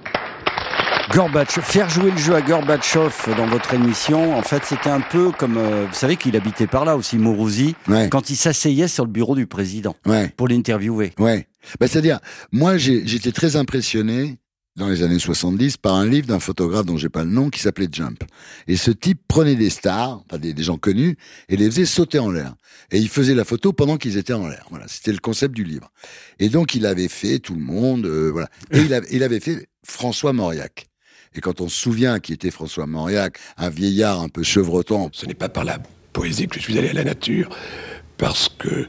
Gorbatchev, 1.12 1.62
faire 1.64 1.90
jouer 1.90 2.12
le 2.12 2.16
jeu 2.16 2.34
à 2.36 2.40
Gorbatchev 2.42 3.34
dans 3.36 3.46
votre 3.46 3.74
émission, 3.74 4.36
en 4.36 4.42
fait, 4.42 4.62
c'était 4.64 4.90
un 4.90 5.00
peu 5.00 5.32
comme, 5.32 5.56
euh, 5.56 5.86
vous 5.88 5.94
savez 5.94 6.16
qu'il 6.16 6.36
habitait 6.36 6.68
par 6.68 6.84
là 6.84 6.96
aussi, 6.96 7.18
Mourouzi, 7.18 7.74
Ouais, 7.88 8.08
quand 8.08 8.30
il 8.30 8.36
s'asseyait 8.36 8.86
sur 8.86 9.04
le 9.04 9.10
bureau 9.10 9.34
du 9.34 9.46
président 9.46 9.96
ouais, 10.06 10.28
pour 10.36 10.46
l'interviewer. 10.46 11.12
ouais. 11.18 11.48
Bah, 11.78 11.88
c'est-à-dire, 11.88 12.20
moi, 12.52 12.78
j'étais 12.78 13.32
très 13.32 13.56
impressionné 13.56 14.38
dans 14.76 14.88
les 14.88 15.02
années 15.02 15.18
70 15.18 15.76
par 15.76 15.94
un 15.94 16.06
livre 16.06 16.26
d'un 16.28 16.38
photographe 16.40 16.86
dont 16.86 16.96
j'ai 16.96 17.10
pas 17.10 17.22
le 17.24 17.28
nom 17.30 17.50
qui 17.50 17.60
s'appelait 17.60 17.88
Jump. 17.92 18.22
Et 18.66 18.76
ce 18.76 18.90
type 18.90 19.20
prenait 19.28 19.56
des 19.56 19.68
stars, 19.68 20.22
enfin 20.24 20.38
des, 20.38 20.54
des 20.54 20.62
gens 20.62 20.78
connus, 20.78 21.18
et 21.50 21.56
les 21.56 21.66
faisait 21.70 21.84
sauter 21.84 22.18
en 22.18 22.30
l'air. 22.30 22.54
Et 22.92 22.98
il 22.98 23.08
faisait 23.10 23.34
la 23.34 23.44
photo 23.44 23.74
pendant 23.74 23.98
qu'ils 23.98 24.16
étaient 24.16 24.32
en 24.32 24.48
l'air. 24.48 24.64
Voilà, 24.70 24.86
c'était 24.88 25.12
le 25.12 25.18
concept 25.18 25.54
du 25.54 25.64
livre. 25.64 25.90
Et 26.38 26.48
donc, 26.48 26.74
il 26.74 26.86
avait 26.86 27.08
fait 27.08 27.40
tout 27.40 27.54
le 27.54 27.60
monde, 27.60 28.06
euh, 28.06 28.30
voilà. 28.32 28.48
Et 28.70 28.78
il 28.78 28.94
avait, 28.94 29.08
il 29.10 29.22
avait 29.22 29.40
fait 29.40 29.68
François 29.84 30.32
Mauriac. 30.32 30.86
Et 31.34 31.40
quand 31.40 31.60
on 31.60 31.68
se 31.68 31.76
souvient 31.76 32.18
qui 32.18 32.32
était 32.32 32.50
François 32.50 32.86
Mauriac, 32.86 33.38
un 33.56 33.70
vieillard 33.70 34.20
un 34.20 34.28
peu 34.28 34.42
chevrotant, 34.42 35.10
Ce 35.12 35.26
n'est 35.26 35.34
pas 35.34 35.48
par 35.48 35.64
la 35.64 35.78
poésie 36.12 36.48
que 36.48 36.58
je 36.58 36.64
suis 36.64 36.78
allé 36.78 36.88
à 36.88 36.92
la 36.92 37.04
nature, 37.04 37.48
parce 38.18 38.48
que 38.48 38.88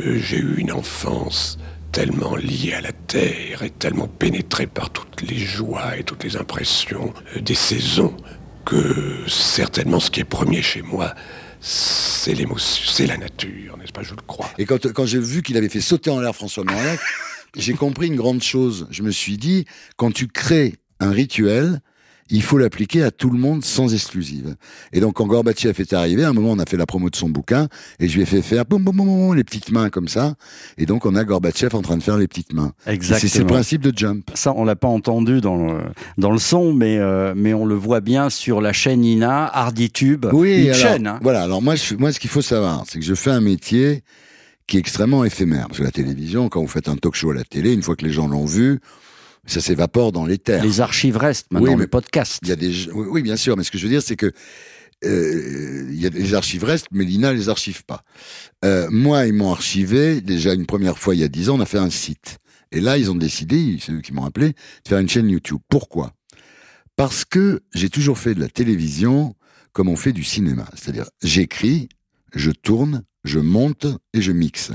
euh, 0.00 0.18
j'ai 0.18 0.38
eu 0.38 0.56
une 0.56 0.72
enfance 0.72 1.58
tellement 1.92 2.36
liée 2.36 2.72
à 2.72 2.80
la 2.80 2.92
terre 2.92 3.62
et 3.62 3.70
tellement 3.70 4.08
pénétrée 4.08 4.66
par 4.66 4.90
toutes 4.90 5.22
les 5.22 5.38
joies 5.38 5.98
et 5.98 6.04
toutes 6.04 6.24
les 6.24 6.36
impressions 6.36 7.12
euh, 7.36 7.40
des 7.40 7.54
saisons, 7.54 8.16
que 8.64 9.28
certainement 9.28 10.00
ce 10.00 10.10
qui 10.10 10.20
est 10.20 10.24
premier 10.24 10.62
chez 10.62 10.80
moi, 10.80 11.14
c'est 11.60 12.32
l'émotion, 12.34 12.82
c'est 12.90 13.06
la 13.06 13.18
nature, 13.18 13.76
n'est-ce 13.76 13.92
pas, 13.92 14.02
je 14.02 14.14
le 14.14 14.22
crois. 14.26 14.48
Et 14.56 14.64
quand, 14.64 14.90
quand 14.92 15.04
j'ai 15.04 15.20
vu 15.20 15.42
qu'il 15.42 15.58
avait 15.58 15.68
fait 15.68 15.82
sauter 15.82 16.08
en 16.08 16.18
l'air 16.18 16.34
François 16.34 16.64
Mauriac, 16.64 16.98
j'ai 17.56 17.74
compris 17.74 18.06
une 18.06 18.16
grande 18.16 18.42
chose. 18.42 18.86
Je 18.90 19.02
me 19.02 19.10
suis 19.10 19.36
dit, 19.36 19.66
quand 19.96 20.12
tu 20.12 20.28
crées 20.28 20.74
un 21.04 21.10
rituel, 21.10 21.80
il 22.30 22.42
faut 22.42 22.56
l'appliquer 22.56 23.02
à 23.02 23.10
tout 23.10 23.28
le 23.28 23.38
monde 23.38 23.62
sans 23.62 23.92
exclusive. 23.92 24.56
Et 24.94 25.00
donc, 25.00 25.12
quand 25.16 25.26
Gorbatchev 25.26 25.78
est 25.78 25.92
arrivé, 25.92 26.24
à 26.24 26.30
un 26.30 26.32
moment, 26.32 26.52
on 26.52 26.58
a 26.58 26.64
fait 26.64 26.78
la 26.78 26.86
promo 26.86 27.10
de 27.10 27.16
son 27.16 27.28
bouquin, 27.28 27.68
et 28.00 28.08
je 28.08 28.14
lui 28.16 28.22
ai 28.22 28.24
fait 28.26 28.40
faire 28.40 28.64
boum, 28.64 28.82
boum, 28.82 28.96
boum, 28.96 29.06
boum, 29.06 29.34
les 29.36 29.44
petites 29.44 29.70
mains 29.70 29.90
comme 29.90 30.08
ça. 30.08 30.34
Et 30.78 30.86
donc, 30.86 31.04
on 31.04 31.14
a 31.16 31.24
Gorbatchev 31.24 31.76
en 31.76 31.82
train 31.82 31.98
de 31.98 32.02
faire 32.02 32.16
les 32.16 32.26
petites 32.26 32.54
mains. 32.54 32.72
C'est 32.78 32.84
c'est 32.84 32.90
le 32.90 32.94
Exactement. 32.94 33.46
principe 33.48 33.82
de 33.82 33.92
Jump. 33.94 34.30
Ça, 34.32 34.54
on 34.56 34.64
l'a 34.64 34.74
pas 34.74 34.88
entendu 34.88 35.42
dans 35.42 35.56
le, 35.56 35.80
dans 36.16 36.30
le 36.30 36.38
son, 36.38 36.72
mais, 36.72 36.96
euh, 36.96 37.34
mais 37.36 37.52
on 37.52 37.66
le 37.66 37.74
voit 37.74 38.00
bien 38.00 38.30
sur 38.30 38.62
la 38.62 38.72
chaîne 38.72 39.04
Ina, 39.04 39.44
HardyTube. 39.44 40.24
Oui, 40.32 40.62
une 40.62 40.70
alors, 40.70 40.76
chaîne. 40.80 41.06
hein. 41.06 41.18
Voilà, 41.22 41.42
alors 41.42 41.60
moi, 41.60 41.74
je, 41.76 41.94
moi 41.94 42.10
ce 42.10 42.18
qu'il 42.18 42.30
faut 42.30 42.42
savoir, 42.42 42.84
c'est 42.88 42.98
que 42.98 43.04
je 43.04 43.14
fais 43.14 43.30
un 43.32 43.42
métier 43.42 44.02
qui 44.66 44.78
est 44.78 44.80
extrêmement 44.80 45.26
éphémère. 45.26 45.66
Parce 45.66 45.78
que 45.80 45.84
la 45.84 45.90
télévision, 45.90 46.48
quand 46.48 46.62
vous 46.62 46.68
faites 46.68 46.88
un 46.88 46.96
talk 46.96 47.14
show 47.14 47.32
à 47.32 47.34
la 47.34 47.44
télé, 47.44 47.74
une 47.74 47.82
fois 47.82 47.96
que 47.96 48.04
les 48.06 48.12
gens 48.12 48.28
l'ont 48.28 48.46
vu, 48.46 48.80
ça 49.46 49.60
s'évapore 49.60 50.12
dans 50.12 50.26
l'éther. 50.26 50.62
Les 50.64 50.80
archives 50.80 51.16
restent 51.16 51.52
maintenant, 51.52 51.66
Oui, 51.68 51.72
le 51.74 51.80
mais 51.80 51.86
podcast. 51.86 52.38
Il 52.42 52.48
y 52.48 52.52
a 52.52 52.56
des, 52.56 52.90
oui, 52.92 53.06
oui, 53.10 53.22
bien 53.22 53.36
sûr, 53.36 53.56
mais 53.56 53.64
ce 53.64 53.70
que 53.70 53.78
je 53.78 53.84
veux 53.84 53.90
dire, 53.90 54.02
c'est 54.02 54.16
que 54.16 54.32
euh, 55.04 55.88
il 55.90 56.00
y 56.00 56.06
a 56.06 56.10
les 56.10 56.34
archives 56.34 56.64
restent, 56.64 56.86
mais 56.90 57.04
l'INA 57.04 57.32
les 57.32 57.48
archive 57.48 57.84
pas. 57.84 58.04
Euh, 58.64 58.88
moi, 58.90 59.26
ils 59.26 59.34
m'ont 59.34 59.50
archivé 59.50 60.20
déjà 60.20 60.54
une 60.54 60.66
première 60.66 60.98
fois 60.98 61.14
il 61.14 61.20
y 61.20 61.24
a 61.24 61.28
dix 61.28 61.50
ans. 61.50 61.56
On 61.56 61.60
a 61.60 61.66
fait 61.66 61.78
un 61.78 61.90
site, 61.90 62.38
et 62.72 62.80
là, 62.80 62.96
ils 62.96 63.10
ont 63.10 63.14
décidé, 63.14 63.78
c'est 63.80 63.92
eux 63.92 64.00
qui 64.00 64.12
m'ont 64.12 64.24
appelé, 64.24 64.48
de 64.50 64.88
faire 64.88 64.98
une 64.98 65.08
chaîne 65.08 65.28
YouTube. 65.28 65.58
Pourquoi? 65.68 66.12
Parce 66.96 67.24
que 67.24 67.60
j'ai 67.74 67.90
toujours 67.90 68.18
fait 68.18 68.34
de 68.34 68.40
la 68.40 68.48
télévision 68.48 69.34
comme 69.72 69.88
on 69.88 69.96
fait 69.96 70.12
du 70.12 70.24
cinéma, 70.24 70.68
c'est-à-dire 70.74 71.10
j'écris, 71.22 71.88
je 72.34 72.52
tourne, 72.52 73.02
je 73.24 73.40
monte 73.40 73.86
et 74.12 74.22
je 74.22 74.32
mixe. 74.32 74.70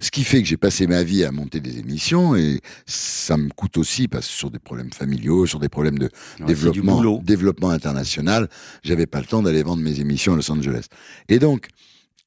Ce 0.00 0.10
qui 0.10 0.24
fait 0.24 0.42
que 0.42 0.48
j'ai 0.48 0.56
passé 0.56 0.86
ma 0.86 1.02
vie 1.02 1.24
à 1.24 1.30
monter 1.30 1.60
des 1.60 1.78
émissions 1.78 2.34
et 2.34 2.60
ça 2.86 3.36
me 3.36 3.50
coûte 3.50 3.76
aussi 3.76 4.08
parce 4.08 4.26
que 4.26 4.32
sur 4.32 4.50
des 4.50 4.58
problèmes 4.58 4.92
familiaux, 4.92 5.46
sur 5.46 5.58
des 5.60 5.68
problèmes 5.68 5.98
de 5.98 6.10
Ouais, 6.40 6.46
développement, 6.46 7.18
développement 7.22 7.70
international, 7.70 8.48
j'avais 8.82 9.06
pas 9.06 9.20
le 9.20 9.26
temps 9.26 9.42
d'aller 9.42 9.62
vendre 9.62 9.82
mes 9.82 10.00
émissions 10.00 10.32
à 10.32 10.36
Los 10.36 10.50
Angeles. 10.50 10.86
Et 11.28 11.38
donc, 11.38 11.68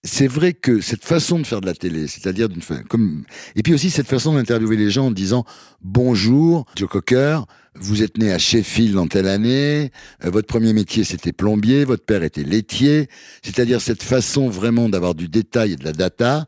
c'est 0.04 0.28
vrai 0.28 0.54
que 0.54 0.82
cette 0.82 1.06
façon 1.06 1.40
de 1.40 1.46
faire 1.46 1.62
de 1.62 1.66
la 1.66 1.74
télé, 1.74 2.08
c'est-à-dire 2.08 2.50
d'une 2.50 2.62
comme 2.90 3.24
et 3.56 3.64
puis 3.64 3.74
aussi 3.74 3.90
cette 3.90 4.08
façon 4.08 4.34
d'interviewer 4.34 4.76
les 4.76 4.92
gens 4.92 5.08
en 5.08 5.12
disant 5.12 5.46
bonjour 5.82 6.66
Joe 6.76 6.90
Cocker, 6.90 7.40
vous 7.76 8.04
êtes 8.04 8.18
né 8.18 8.32
à 8.32 8.38
Sheffield 8.38 8.98
en 8.98 9.08
telle 9.08 9.28
année, 9.28 9.92
euh, 10.26 10.30
votre 10.30 10.48
premier 10.48 10.74
métier 10.74 11.06
c'était 11.06 11.32
plombier, 11.32 11.86
votre 11.86 12.04
père 12.06 12.22
était 12.24 12.44
laitier, 12.44 13.08
c'est-à-dire 13.44 13.80
cette 13.82 14.04
façon 14.04 14.50
vraiment 14.50 14.90
d'avoir 14.90 15.16
du 15.16 15.30
détail 15.30 15.74
et 15.74 15.76
de 15.78 15.86
la 15.86 15.94
data 15.94 16.48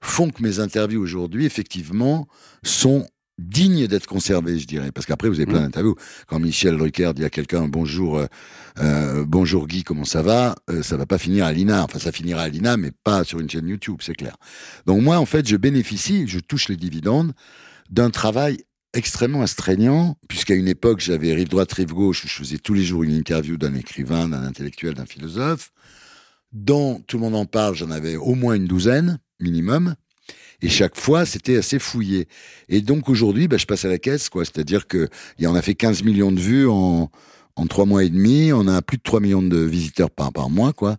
font 0.00 0.30
que 0.30 0.42
mes 0.42 0.60
interviews 0.60 1.02
aujourd'hui 1.02 1.46
effectivement 1.46 2.26
sont 2.62 3.06
dignes 3.38 3.86
d'être 3.86 4.06
conservées, 4.06 4.58
je 4.58 4.66
dirais, 4.66 4.92
parce 4.92 5.06
qu'après 5.06 5.28
vous 5.28 5.36
avez 5.36 5.46
plein 5.46 5.60
d'interviews. 5.60 5.94
Quand 6.26 6.38
Michel 6.38 6.78
Drucker 6.78 7.12
dit 7.14 7.24
à 7.24 7.30
quelqu'un 7.30 7.68
bonjour, 7.68 8.18
euh, 8.18 8.26
euh, 8.78 9.24
bonjour 9.26 9.66
Guy, 9.66 9.84
comment 9.84 10.04
ça 10.04 10.22
va? 10.22 10.54
Euh, 10.70 10.82
Ça 10.82 10.96
va 10.96 11.06
pas 11.06 11.18
finir 11.18 11.44
à 11.44 11.52
l'INA. 11.52 11.84
Enfin, 11.84 11.98
ça 11.98 12.12
finira 12.12 12.42
à 12.42 12.48
l'INA, 12.48 12.76
mais 12.76 12.92
pas 13.04 13.24
sur 13.24 13.38
une 13.38 13.50
chaîne 13.50 13.68
YouTube, 13.68 13.98
c'est 14.00 14.14
clair. 14.14 14.36
Donc 14.86 15.02
moi, 15.02 15.18
en 15.18 15.26
fait, 15.26 15.46
je 15.46 15.56
bénéficie, 15.56 16.26
je 16.26 16.38
touche 16.38 16.68
les 16.68 16.76
dividendes 16.76 17.32
d'un 17.90 18.10
travail 18.10 18.58
extrêmement 18.94 19.42
astreignant, 19.42 20.16
puisqu'à 20.28 20.54
une 20.54 20.68
époque, 20.68 21.00
j'avais 21.00 21.34
rive 21.34 21.48
droite, 21.48 21.72
rive 21.74 21.92
gauche, 21.92 22.24
où 22.24 22.28
je 22.28 22.32
faisais 22.32 22.58
tous 22.58 22.72
les 22.72 22.84
jours 22.84 23.02
une 23.02 23.12
interview 23.12 23.58
d'un 23.58 23.74
écrivain, 23.74 24.28
d'un 24.28 24.42
intellectuel, 24.42 24.94
d'un 24.94 25.04
philosophe. 25.04 25.70
Dans 26.52 27.00
Tout 27.00 27.18
le 27.18 27.24
monde 27.24 27.34
en 27.34 27.44
parle, 27.44 27.74
j'en 27.74 27.90
avais 27.90 28.16
au 28.16 28.34
moins 28.34 28.54
une 28.54 28.66
douzaine, 28.66 29.18
minimum. 29.40 29.94
Et 30.62 30.68
chaque 30.68 30.96
fois, 30.96 31.26
c'était 31.26 31.56
assez 31.56 31.78
fouillé. 31.78 32.28
Et 32.68 32.80
donc 32.80 33.08
aujourd'hui, 33.08 33.46
bah, 33.48 33.58
je 33.58 33.66
passe 33.66 33.84
à 33.84 33.88
la 33.88 33.98
caisse, 33.98 34.28
quoi. 34.28 34.44
C'est-à-dire 34.44 34.86
que 34.86 35.08
il 35.38 35.46
en 35.48 35.54
a 35.54 35.62
fait 35.62 35.74
15 35.74 36.02
millions 36.02 36.32
de 36.32 36.40
vues 36.40 36.66
en, 36.66 37.10
en 37.56 37.66
trois 37.66 37.84
mois 37.84 38.04
et 38.04 38.08
demi. 38.08 38.52
On 38.52 38.66
a 38.66 38.80
plus 38.82 38.98
de 38.98 39.02
3 39.02 39.20
millions 39.20 39.42
de 39.42 39.58
visiteurs 39.58 40.10
par, 40.10 40.32
par 40.32 40.48
mois, 40.48 40.72
quoi. 40.72 40.96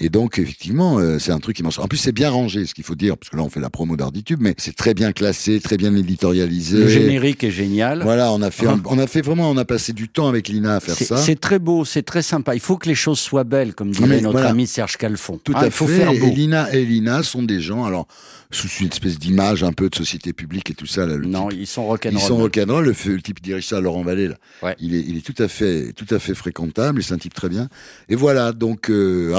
Et 0.00 0.08
donc, 0.08 0.40
effectivement, 0.40 0.98
euh, 0.98 1.20
c'est 1.20 1.30
un 1.30 1.38
truc 1.38 1.54
qui 1.54 1.62
marche. 1.62 1.78
En 1.78 1.86
plus, 1.86 1.98
c'est 1.98 2.10
bien 2.10 2.28
rangé, 2.28 2.66
ce 2.66 2.74
qu'il 2.74 2.82
faut 2.82 2.96
dire, 2.96 3.16
parce 3.16 3.30
que 3.30 3.36
là, 3.36 3.44
on 3.44 3.48
fait 3.48 3.60
la 3.60 3.70
promo 3.70 3.96
d'Arditube, 3.96 4.40
mais 4.40 4.54
c'est 4.58 4.74
très 4.74 4.92
bien 4.92 5.12
classé, 5.12 5.60
très 5.60 5.76
bien 5.76 5.94
éditorialisé. 5.94 6.78
Le 6.78 6.88
générique 6.88 7.44
est 7.44 7.52
génial. 7.52 8.02
Voilà, 8.02 8.32
on 8.32 8.42
a 8.42 8.50
fait, 8.50 8.66
un- 8.66 8.82
on 8.86 8.98
a 8.98 9.06
fait 9.06 9.20
vraiment, 9.22 9.48
on 9.48 9.56
a 9.56 9.64
passé 9.64 9.92
du 9.92 10.08
temps 10.08 10.26
avec 10.26 10.48
Lina 10.48 10.76
à 10.76 10.80
faire 10.80 10.96
ça. 10.96 11.16
c'est 11.18 11.38
très 11.38 11.60
beau, 11.60 11.84
c'est 11.84 12.02
très 12.02 12.22
sympa. 12.22 12.54
Il 12.56 12.60
faut 12.60 12.76
que 12.76 12.88
les 12.88 12.96
choses 12.96 13.20
soient 13.20 13.44
belles, 13.44 13.72
comme 13.74 13.92
dirait 13.92 14.08
Mais 14.08 14.20
notre 14.20 14.32
voilà. 14.32 14.50
ami 14.50 14.66
Serge 14.66 14.96
Calfon. 14.96 15.38
Tout 15.42 15.52
Ah, 15.54 15.60
à 15.60 15.66
il 15.66 15.70
faut 15.70 15.86
fait. 15.86 15.98
faire 15.98 16.12
beau. 16.12 16.26
Et 16.26 16.30
Lina 16.34 16.72
et 16.74 16.84
Lina 16.84 17.22
sont 17.22 17.44
des 17.44 17.60
gens, 17.60 17.84
alors, 17.84 18.08
sous 18.50 18.68
une 18.80 18.88
espèce 18.88 19.18
d'image 19.18 19.62
un 19.62 19.72
peu 19.72 19.88
de 19.90 19.94
société 19.94 20.32
publique 20.32 20.70
et 20.70 20.74
tout 20.74 20.86
ça. 20.86 21.06
Là, 21.06 21.16
le 21.16 21.26
Non, 21.26 21.48
type- 21.48 21.58
ils 21.60 21.66
sont 21.68 21.84
ils 21.84 21.88
rock'n'roll. 21.88 22.20
sont 22.20 22.36
rock'n'roll. 22.36 22.84
Le, 22.84 23.22
type 23.22 23.40
dirige 23.42 23.66
ça, 23.68 23.80
Laurent 23.80 24.02
Vallée, 24.02 24.26
là, 24.28 24.34
Ouais. 24.62 24.74
il, 24.80 24.94
est, 24.96 25.00
il 25.06 25.16
est 25.16 25.24
tout 25.24 25.40
à 25.40 25.46
fait, 25.46 25.92
tout 25.92 26.12
à 26.12 26.18
fait 26.18 26.34
fréquentable. 26.34 27.00
C'est 27.02 27.14
un 27.14 27.18
type 27.18 27.34
très 27.34 27.48
bien. 27.48 27.68
Et 28.08 28.16
voilà, 28.16 28.52
donc 28.52 28.90
euh, 28.90 29.34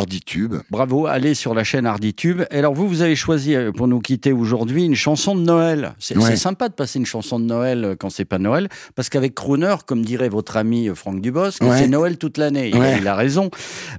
Bravo, 0.70 1.08
allez 1.08 1.34
sur 1.34 1.54
la 1.54 1.64
chaîne 1.64 1.86
Harditube. 1.86 2.42
Et 2.52 2.58
alors 2.60 2.74
vous, 2.74 2.88
vous 2.88 3.02
avez 3.02 3.16
choisi 3.16 3.56
euh, 3.56 3.72
pour 3.72 3.88
nous 3.88 4.00
quitter 4.00 4.32
aujourd'hui 4.32 4.86
une 4.86 4.96
chanson 4.96 5.36
de 5.36 5.42
Noël. 5.42 5.94
C'est 6.00 6.18
Ouais. 6.18 6.36
sympa 6.36 6.70
de 6.70 6.74
passer 6.74 7.00
une 7.00 7.06
chanson 7.06 7.40
de 7.40 7.46
Noël 7.46 7.84
euh, 7.86 7.96
quand 7.98 8.10
c'est 8.10 8.26
pas 8.26 8.40
Noël, 8.40 8.70
parce 8.96 9.10
qu'avec 9.10 9.36
Crooner, 9.36 9.76
comme 9.86 10.04
dirait 10.04 10.30
votre 10.30 10.58
ami 10.58 10.90
euh, 10.90 10.96
Franck 10.96 11.22
Dubosc, 11.22 11.62
Ouais. 11.64 11.78
c'est 11.80 11.88
Noël 11.88 12.18
toute 12.18 12.38
l'année. 12.38 12.70
Il, 12.70 12.76
a- 12.76 12.80
Ouais. 12.80 12.98
il 13.00 13.08
a 13.08 13.16
raison. 13.16 13.50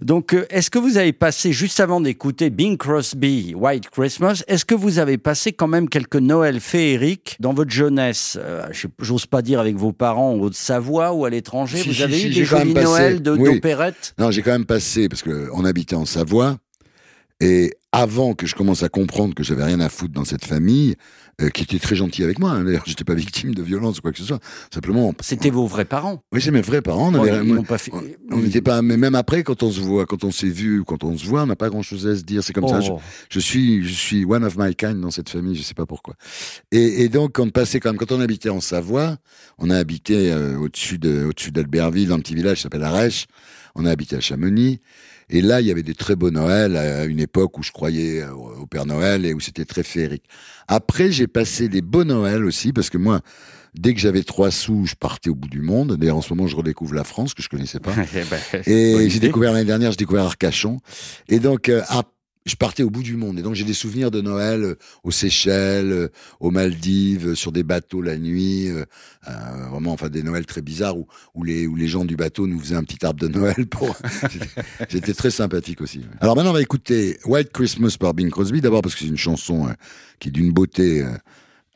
Donc, 0.03 0.37
est-ce 0.51 0.71
que 0.71 0.79
vous 0.79 0.99
avez 0.99 1.13
passé 1.13 1.53
juste 1.53 1.81
avant 1.81 2.01
d'écouter 2.01 2.51
Bing 2.51 2.77
Crosby, 2.77 3.55
White 3.57 3.91
Christmas, 3.91 4.43
est-ce 4.49 4.65
que 4.65 4.75
vous 4.75 4.99
avez 4.99 5.19
passé 5.19 5.53
quand 5.53 5.69
même 5.69 5.89
quelques 5.89 6.17
Noëls 6.17 6.61
féeriques 6.61 7.37
dans 7.41 7.53
votre 7.53 7.71
jeunesse? 7.71 8.39
Euh, 8.41 8.67
je- 8.73 8.87
J'ose 9.01 9.27
pas 9.27 9.43
dire 9.43 9.61
avec 9.61 9.77
vos 9.77 9.93
parents 9.93 10.33
en 10.33 10.39
Haute-Savoie 10.41 11.13
ou 11.13 11.25
à 11.25 11.31
l'étranger. 11.31 11.79
Si, 11.79 11.89
vous 11.89 11.95
si, 11.95 12.03
avez 12.03 12.19
si, 12.19 12.27
eu 12.29 12.35
des 12.35 12.45
jolis. 12.45 12.75
Noëls 12.75 13.23
de- 13.23 13.31
Oui. 13.33 13.55
d'opérette 13.55 14.15
Non, 14.19 14.31
j'ai 14.31 14.43
quand 14.43 14.53
même 14.53 14.65
passé, 14.65 15.09
parce 15.09 15.23
que 15.23 15.49
on 15.55 15.65
habitait 15.65 15.97
en 15.97 16.05
Savoie, 16.07 16.36
et 17.41 17.75
avant 17.93 18.35
que 18.35 18.47
je 18.47 18.55
commence 18.55 18.83
à 18.83 18.89
comprendre 18.89 19.35
que 19.35 19.43
j'avais 19.43 19.65
rien 19.65 19.81
à 19.81 19.89
foutre 19.89 20.13
dans 20.15 20.25
cette 20.25 20.45
famille, 20.45 20.97
euh, 21.43 21.51
qui 21.51 21.63
était 21.65 21.79
très 21.79 21.95
gentille 21.97 22.25
avec 22.25 22.39
moi, 22.39 22.51
hein, 22.53 22.65
d'ailleurs, 22.65 22.85
j'étais 22.87 23.05
pas 23.05 23.13
victime 23.15 23.55
de 23.55 23.63
violence 23.63 23.99
ou 23.99 24.03
quoi 24.03 24.11
que 24.13 24.17
ce 24.19 24.25
soit, 24.25 24.39
simplement... 24.73 25.15
C'était 25.21 25.51
vos 25.51 25.67
vrais 25.67 25.85
parents. 25.85 26.23
Oui, 26.33 26.41
c'est 26.41 26.51
mes 26.51 26.63
vrais 26.63 26.81
parents. 26.81 27.15
On 27.15 27.21
Oh, 27.21 27.27
ils 27.27 27.55
n'ont 27.55 27.63
pas 27.63 27.77
fait- 27.77 27.93
on- 27.95 28.03
on 28.33 28.39
n'était 28.39 28.63
pas, 28.63 28.81
mais 28.81 28.97
même 28.97 29.15
après, 29.15 29.43
quand 29.45 29.63
on 29.63 29.71
se 29.71 29.81
voit, 29.81 30.07
quand 30.07 30.25
on 30.25 30.31
s'est 30.31 30.49
vu, 30.49 30.83
quand 30.85 31.05
on 31.05 31.17
se 31.17 31.27
voit, 31.27 31.43
on 31.43 31.47
n'a 31.47 31.57
pas 31.57 31.69
grand 31.69 31.83
chose 31.83 32.07
à 32.07 32.17
se 32.17 32.23
dire. 32.23 32.43
C'est 32.43 32.55
comme 32.55 32.69
ça. 32.69 32.81
Je, 32.81 32.91
Oh. 32.93 33.01
je 33.31 33.41
suis, 33.41 33.83
je 33.85 33.93
suis 33.95 34.25
one 34.25 34.45
of 34.45 34.57
my 34.57 34.75
kind 34.75 34.99
dans 35.01 35.11
cette 35.11 35.29
famille. 35.29 35.55
Je 35.57 35.63
sais 35.63 35.75
pas 35.75 35.85
pourquoi. 35.87 36.15
Et, 36.73 37.03
et 37.03 37.09
donc, 37.11 37.39
on 37.39 37.51
passait 37.51 37.81
quand 37.81 37.91
même, 37.91 37.99
quand 37.99 38.13
on 38.13 38.21
habitait 38.21 38.49
en 38.51 38.61
Savoie, 38.63 39.17
on 39.59 39.69
a 39.69 39.77
habité 39.77 40.33
euh, 40.33 40.57
au-dessus 40.59 40.99
de, 40.99 41.25
au-dessus 41.25 41.51
d'Albertville, 41.51 42.09
dans 42.09 42.15
un 42.15 42.21
petit 42.21 42.35
village 42.35 42.57
qui 42.57 42.63
s'appelle 42.63 42.83
Arèche. 42.83 43.27
On 43.75 43.85
a 43.85 43.91
habité 43.91 44.17
à 44.17 44.21
Chamonix. 44.21 44.81
Et 45.29 45.41
là, 45.41 45.61
il 45.61 45.67
y 45.67 45.71
avait 45.71 45.83
des 45.83 45.95
très 45.95 46.15
beaux 46.15 46.31
Noëls 46.31 46.77
à 46.77 47.05
une 47.05 47.21
époque 47.21 47.59
où 47.59 47.63
je 47.63 47.73
croyais 47.73 48.23
euh, 48.23 48.33
au 48.33 48.67
Père 48.67 48.87
Noël 48.87 49.27
et 49.27 49.35
où 49.35 49.41
c'était 49.41 49.65
très 49.65 49.83
féerique. 49.83 50.25
Après, 50.69 51.11
j'ai 51.11 51.27
passé 51.27 51.69
des 51.69 51.83
beaux 51.83 52.05
Noëls 52.05 52.45
aussi 52.45 52.73
parce 52.73 52.91
que 52.91 52.99
moi, 52.99 53.21
dès 53.75 53.93
que 53.93 54.01
j'avais 54.01 54.23
trois 54.23 54.51
sous, 54.51 54.87
je 54.87 54.95
partais 54.95 55.31
au 55.31 55.35
bout 55.35 55.49
du 55.49 55.63
monde. 55.63 55.97
D'ailleurs, 55.97 56.17
en 56.17 56.23
ce 56.23 56.33
moment, 56.33 56.47
je 56.47 56.57
redécouvre 56.57 56.95
la 56.95 57.05
France 57.05 57.35
que 57.35 57.43
je 57.43 57.49
connaissais 57.49 57.81
pas. 57.81 57.93
Eh 58.15 58.23
ben, 58.25 58.63
Et 58.67 59.11
j'ai 59.11 59.21
découvert 59.21 59.53
l'année 59.53 59.65
dernière, 59.65 59.91
j'ai 59.91 59.97
découvert 59.97 60.25
Arcachon. 60.25 60.79
Et 61.29 61.41
donc, 61.41 61.69
euh, 61.69 61.83
je 62.47 62.55
partais 62.55 62.85
au 62.85 62.91
bout 62.91 63.03
du 63.03 63.17
monde. 63.17 63.39
Et 63.39 63.43
donc, 63.43 63.55
j'ai 63.55 63.65
des 63.65 63.75
souvenirs 63.75 64.11
de 64.11 64.21
Noël 64.21 64.63
euh, 64.63 64.79
aux 65.03 65.11
Seychelles, 65.11 65.93
euh, 65.93 66.09
aux 66.39 66.53
Maldives, 66.53 67.31
euh, 67.31 67.35
sur 67.35 67.51
des 67.51 67.65
bateaux 67.65 68.01
la 68.01 68.17
nuit. 68.17 68.71
vraiment, 69.71 69.93
enfin, 69.93 70.09
des 70.09 70.23
Noëls 70.23 70.47
très 70.47 70.63
bizarres 70.63 70.97
où, 70.97 71.43
les, 71.43 71.89
gens 71.89 72.05
du 72.05 72.17
bateau 72.17 72.47
nous 72.47 72.59
faisaient 72.61 72.77
un 72.77 72.85
petit 72.85 73.05
arbre 73.05 73.21
de 73.21 73.29
Noël. 73.29 73.67
pour. 73.71 73.97
C'était 74.89 75.13
très 75.13 75.31
sympathique 75.31 75.81
aussi. 75.81 76.03
Alors 76.21 76.37
maintenant, 76.37 76.51
on 76.51 76.55
va 76.55 76.63
écouter 76.63 77.19
White 77.25 77.51
Christmas 77.53 77.97
par 77.99 78.15
Bing 78.15 78.31
Crosby. 78.31 78.61
D'abord 78.61 78.83
parce 78.83 78.95
que 78.95 79.01
c'est 79.01 79.09
une 79.09 79.17
chanson 79.17 79.69
qui 80.21 80.29
est 80.29 80.33
d'une 80.33 80.53
beauté 80.53 81.05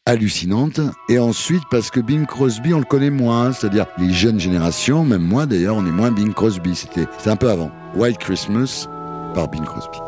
hallucinante. 0.06 0.80
Et 1.08 1.18
ensuite 1.18 1.62
parce 1.70 1.90
que 1.90 2.00
Bing 2.00 2.26
Crosby, 2.26 2.72
on 2.74 2.78
le 2.78 2.84
connaît 2.84 3.10
moins. 3.10 3.52
C'est-à-dire 3.52 3.86
les 3.98 4.12
jeunes 4.12 4.38
générations, 4.38 5.04
même 5.04 5.22
moi 5.22 5.46
d'ailleurs, 5.46 5.76
on 5.76 5.86
est 5.86 5.92
moins 5.92 6.12
Bing 6.12 6.32
Crosby. 6.32 6.76
C'était 6.76 7.06
un 7.26 7.36
peu 7.36 7.50
avant. 7.50 7.72
White 7.96 8.18
Christmas 8.18 8.88
par 9.34 9.48
Bing 9.48 9.64
Crosby. 9.64 9.98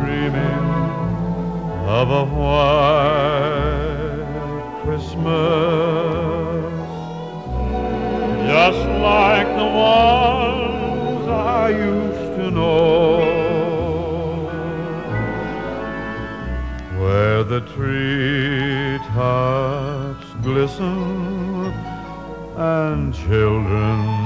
dreaming 0.00 0.66
of 1.86 2.10
a 2.10 2.24
white 2.24 3.56
Christmas, 4.82 5.24
just 8.46 8.82
like 9.10 9.48
the 9.56 9.64
ones 9.64 11.28
I 11.28 11.70
used 11.70 12.36
to 12.38 12.50
know, 12.50 13.20
where 17.00 17.42
the 17.44 17.60
treetops 17.60 19.06
glisten 20.42 21.72
and 22.56 23.14
children 23.14 24.25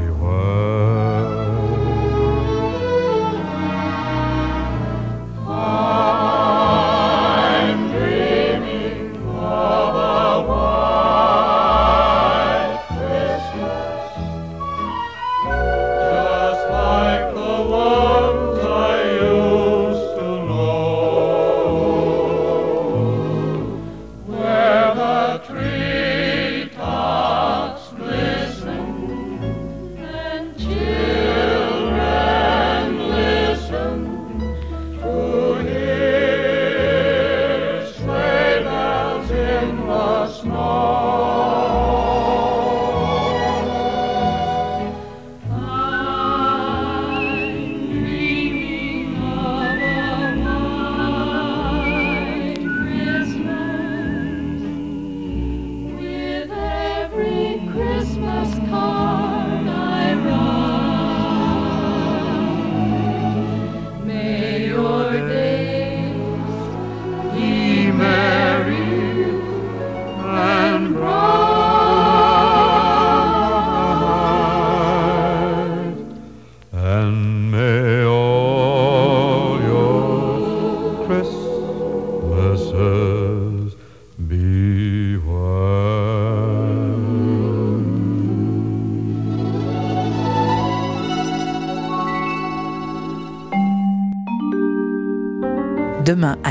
I'm 5.46 7.90
dreaming 7.90 9.14
of 9.28 9.94
a 9.94 10.42
white 10.48 12.80
Christmas, 12.98 14.10
just 16.00 16.62
like 16.70 17.34
the 17.34 17.56
ones 17.68 18.58
I 18.64 18.66
used 19.20 20.16
to 20.18 20.28
know, 20.48 21.68
where 24.26 24.94
the 24.94 25.38
treetops 25.46 25.93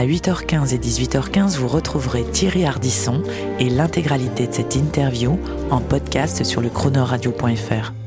à 0.04 0.06
8h15 0.06 0.74
et 0.74 0.78
18h15, 0.80 1.56
vous 1.58 1.70
retrouverez 1.70 2.26
Thierry 2.26 2.66
Ardisson 2.66 3.24
et 3.58 3.70
l'intégralité 3.70 4.48
de 4.48 4.54
cette 4.54 4.76
interview 4.76 5.40
en 5.72 5.80
podcast 5.80 6.44
sur 6.44 6.60
le 6.60 6.70
chronoradio.fr. 6.70 8.03